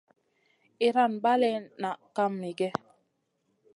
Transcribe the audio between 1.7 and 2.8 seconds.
nah kam miguè.